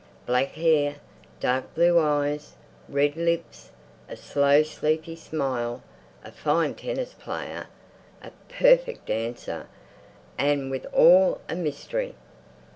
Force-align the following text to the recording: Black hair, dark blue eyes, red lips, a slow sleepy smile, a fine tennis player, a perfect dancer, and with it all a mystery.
Black 0.25 0.53
hair, 0.53 0.95
dark 1.39 1.75
blue 1.75 1.99
eyes, 1.99 2.55
red 2.89 3.15
lips, 3.15 3.69
a 4.09 4.17
slow 4.17 4.63
sleepy 4.63 5.15
smile, 5.15 5.83
a 6.23 6.31
fine 6.31 6.73
tennis 6.73 7.13
player, 7.13 7.67
a 8.23 8.31
perfect 8.49 9.05
dancer, 9.05 9.67
and 10.39 10.71
with 10.71 10.85
it 10.85 10.91
all 10.95 11.39
a 11.47 11.55
mystery. 11.55 12.15